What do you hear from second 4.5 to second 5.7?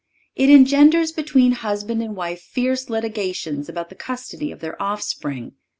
of their offspring.